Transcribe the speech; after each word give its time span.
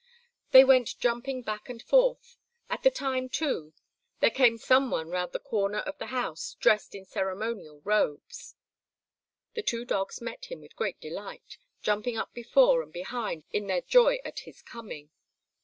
They 0.49 0.63
went 0.63 0.97
jumping 0.97 1.43
back 1.43 1.69
and 1.69 1.79
forth. 1.79 2.35
At 2.71 2.81
that 2.81 2.95
time, 2.95 3.29
too, 3.29 3.75
there 4.19 4.31
came 4.31 4.57
some 4.57 4.89
one 4.89 5.09
round 5.11 5.31
the 5.31 5.37
corner 5.37 5.77
of 5.77 5.99
the 5.99 6.07
house 6.07 6.55
dressed 6.59 6.95
in 6.95 7.05
ceremonial 7.05 7.81
robes. 7.81 8.55
The 9.53 9.61
two 9.61 9.85
dogs 9.85 10.19
met 10.19 10.45
him 10.45 10.61
with 10.61 10.75
great 10.75 10.99
delight, 10.99 11.59
jumping 11.83 12.17
up 12.17 12.33
before 12.33 12.81
and 12.81 12.91
behind 12.91 13.43
in 13.51 13.67
their 13.67 13.81
joy 13.81 14.17
at 14.25 14.39
his 14.39 14.63
coming. 14.63 15.11